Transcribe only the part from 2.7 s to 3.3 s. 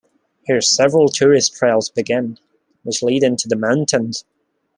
which lead